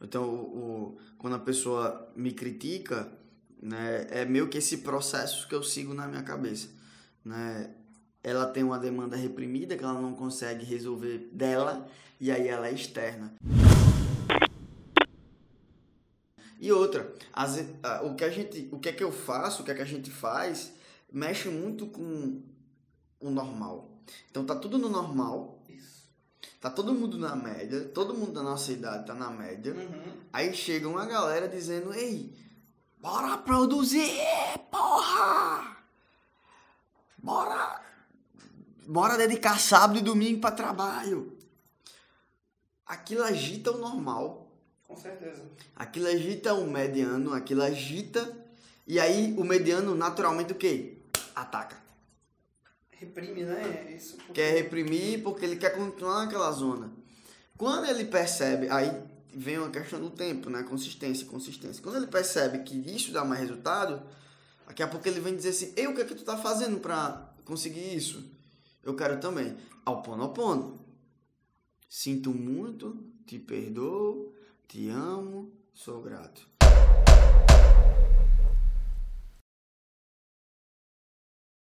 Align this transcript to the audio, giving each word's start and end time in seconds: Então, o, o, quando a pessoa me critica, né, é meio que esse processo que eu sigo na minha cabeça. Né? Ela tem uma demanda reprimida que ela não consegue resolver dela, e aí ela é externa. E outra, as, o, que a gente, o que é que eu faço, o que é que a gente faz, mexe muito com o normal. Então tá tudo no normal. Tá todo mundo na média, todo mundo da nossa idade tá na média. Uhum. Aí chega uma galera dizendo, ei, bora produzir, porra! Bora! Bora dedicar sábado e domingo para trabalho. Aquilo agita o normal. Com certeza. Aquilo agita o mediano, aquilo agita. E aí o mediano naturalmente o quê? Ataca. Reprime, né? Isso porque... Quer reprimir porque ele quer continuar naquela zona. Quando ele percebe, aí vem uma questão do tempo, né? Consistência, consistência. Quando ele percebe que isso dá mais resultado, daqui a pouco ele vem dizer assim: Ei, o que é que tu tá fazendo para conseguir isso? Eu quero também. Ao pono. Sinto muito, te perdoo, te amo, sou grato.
Então, 0.00 0.24
o, 0.24 0.36
o, 0.36 0.98
quando 1.18 1.34
a 1.34 1.38
pessoa 1.38 2.10
me 2.14 2.32
critica, 2.32 3.10
né, 3.60 4.06
é 4.10 4.24
meio 4.24 4.48
que 4.48 4.58
esse 4.58 4.78
processo 4.78 5.48
que 5.48 5.54
eu 5.54 5.62
sigo 5.62 5.92
na 5.92 6.06
minha 6.06 6.22
cabeça. 6.22 6.68
Né? 7.24 7.70
Ela 8.22 8.46
tem 8.46 8.62
uma 8.62 8.78
demanda 8.78 9.16
reprimida 9.16 9.76
que 9.76 9.84
ela 9.84 10.00
não 10.00 10.14
consegue 10.14 10.64
resolver 10.64 11.28
dela, 11.32 11.88
e 12.20 12.30
aí 12.30 12.48
ela 12.48 12.68
é 12.68 12.72
externa. 12.72 13.34
E 16.60 16.72
outra, 16.72 17.14
as, 17.32 17.64
o, 18.02 18.14
que 18.14 18.24
a 18.24 18.30
gente, 18.30 18.68
o 18.72 18.78
que 18.78 18.88
é 18.88 18.92
que 18.92 19.04
eu 19.04 19.12
faço, 19.12 19.62
o 19.62 19.64
que 19.64 19.70
é 19.70 19.74
que 19.74 19.82
a 19.82 19.86
gente 19.86 20.10
faz, 20.10 20.72
mexe 21.12 21.48
muito 21.48 21.86
com 21.86 22.42
o 23.20 23.30
normal. 23.30 24.02
Então 24.30 24.44
tá 24.44 24.56
tudo 24.56 24.76
no 24.78 24.88
normal. 24.88 25.57
Tá 26.60 26.68
todo 26.68 26.92
mundo 26.92 27.16
na 27.16 27.36
média, 27.36 27.84
todo 27.94 28.14
mundo 28.14 28.32
da 28.32 28.42
nossa 28.42 28.72
idade 28.72 29.06
tá 29.06 29.14
na 29.14 29.30
média. 29.30 29.72
Uhum. 29.72 30.12
Aí 30.32 30.52
chega 30.52 30.88
uma 30.88 31.06
galera 31.06 31.48
dizendo, 31.48 31.94
ei, 31.94 32.34
bora 32.98 33.38
produzir, 33.38 34.10
porra! 34.70 35.76
Bora! 37.16 37.80
Bora 38.86 39.16
dedicar 39.16 39.60
sábado 39.60 39.98
e 39.98 40.02
domingo 40.02 40.40
para 40.40 40.54
trabalho. 40.54 41.36
Aquilo 42.86 43.22
agita 43.22 43.70
o 43.70 43.78
normal. 43.78 44.50
Com 44.86 44.96
certeza. 44.96 45.44
Aquilo 45.76 46.08
agita 46.08 46.54
o 46.54 46.66
mediano, 46.66 47.34
aquilo 47.34 47.62
agita. 47.62 48.34
E 48.86 48.98
aí 48.98 49.34
o 49.38 49.44
mediano 49.44 49.94
naturalmente 49.94 50.52
o 50.52 50.56
quê? 50.56 50.96
Ataca. 51.36 51.87
Reprime, 52.98 53.44
né? 53.44 53.94
Isso 53.96 54.16
porque... 54.16 54.32
Quer 54.32 54.54
reprimir 54.54 55.22
porque 55.22 55.44
ele 55.44 55.56
quer 55.56 55.70
continuar 55.70 56.24
naquela 56.24 56.50
zona. 56.50 56.92
Quando 57.56 57.86
ele 57.86 58.04
percebe, 58.04 58.68
aí 58.68 58.90
vem 59.32 59.58
uma 59.58 59.70
questão 59.70 60.00
do 60.00 60.10
tempo, 60.10 60.50
né? 60.50 60.64
Consistência, 60.64 61.26
consistência. 61.26 61.82
Quando 61.82 61.96
ele 61.96 62.08
percebe 62.08 62.58
que 62.60 62.76
isso 62.76 63.12
dá 63.12 63.24
mais 63.24 63.40
resultado, 63.40 64.02
daqui 64.66 64.82
a 64.82 64.88
pouco 64.88 65.06
ele 65.06 65.20
vem 65.20 65.36
dizer 65.36 65.50
assim: 65.50 65.72
Ei, 65.76 65.86
o 65.86 65.94
que 65.94 66.00
é 66.00 66.04
que 66.04 66.14
tu 66.14 66.24
tá 66.24 66.36
fazendo 66.36 66.80
para 66.80 67.32
conseguir 67.44 67.96
isso? 67.96 68.28
Eu 68.82 68.96
quero 68.96 69.20
também. 69.20 69.56
Ao 69.84 70.02
pono. 70.02 70.84
Sinto 71.88 72.34
muito, 72.34 73.02
te 73.26 73.38
perdoo, 73.38 74.34
te 74.66 74.88
amo, 74.88 75.52
sou 75.72 76.02
grato. 76.02 76.57